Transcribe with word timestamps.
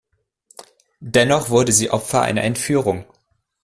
Dennoch 1.01 1.51
wurde 1.51 1.71
sie 1.71 1.91
Opfer 1.91 2.23
einer 2.23 2.41
Entführung. 2.43 3.05